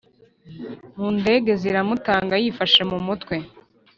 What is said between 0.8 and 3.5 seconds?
mundege ziramutanga yifahe mumutwe